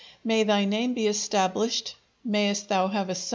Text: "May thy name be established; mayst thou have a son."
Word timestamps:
"May 0.23 0.41
thy 0.41 0.65
name 0.65 0.95
be 0.95 1.05
established; 1.05 1.93
mayst 2.25 2.69
thou 2.69 2.87
have 2.87 3.09
a 3.09 3.13
son." 3.13 3.29